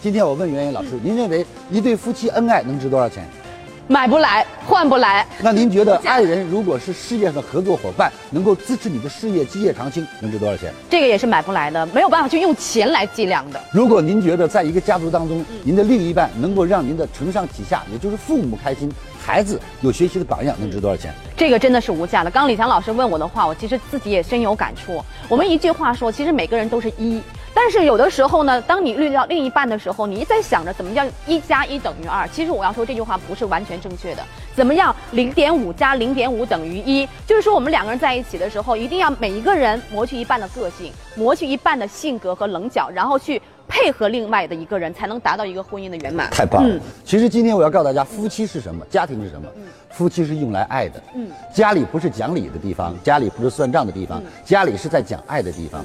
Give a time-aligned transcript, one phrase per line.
[0.00, 3.28] 今天我问袁袁老师，您认为一对夫妻恩爱能值多少钱？
[3.88, 5.26] 买不来，换不来。
[5.40, 10.72] 那您觉得爱人如果是事业上的合作伙伴，能够支持你的事业基业长青，能值多少钱？
[10.88, 13.60] 这个也是买不来的，没有办法去用钱来计量的。
[13.72, 21.12] 如果您觉得在一个家族当中，您的另一半能够让您的承上启下，也就是父母开心，孩子有学习的榜样，能值多少钱？
[21.36, 22.30] 这个真的是无价的。
[22.30, 25.02] 刚李强老师问我的话，我其实自己也深有感触。
[25.28, 27.20] 我们一句话说，其实每个人都是一。
[27.60, 32.26] 但是有的时候呢，当你遇到另一半的时候，你在想着怎么叫一加一等于二。
[32.28, 34.22] 其实我要说这句话不是完全正确的。
[34.54, 37.04] 怎么样，零点五加零点五等于一？
[37.26, 46.30] 就是说我们两个人在一起的时候，一定要每一个人磨去一半的个性，磨去一半的性格和棱角，然后去配合另外的一个人，才能达到一个婚姻的圆满。
[46.30, 46.80] 太棒了！
[47.04, 48.86] 其实今天我要告诉大家，夫妻是什么？
[48.88, 49.48] 家庭是什么？
[49.90, 51.02] 夫妻是用来爱的。
[51.16, 55.84] 嗯，家里不是讲理的地方，家里不是算账的地方，家里是在讲爱的地方。